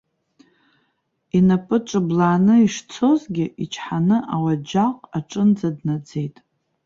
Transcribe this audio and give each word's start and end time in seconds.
Инапы 1.37 1.77
ҿыблааны 1.87 2.55
ишцозгьы, 2.65 3.45
ичҳаны 3.63 4.17
ауаџьаҟ 4.33 4.95
аҿынӡа 5.17 5.69
днаӡеит. 5.77 6.35